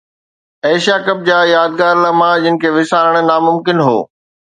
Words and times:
Asia 0.67 0.95
cup 1.07 1.19
جا 1.27 1.37
يادگار 1.55 1.95
لمحا 2.05 2.31
جن 2.45 2.55
کي 2.63 2.69
وسارڻ 2.79 3.13
ناممڪن 3.29 3.77
هو 3.89 3.97